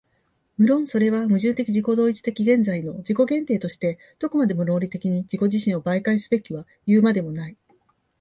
[0.57, 7.57] 無論それは矛盾的自己同一的現在の自己限定としてどこまでも論理的に自己自身を媒介すべきはいうまでもない。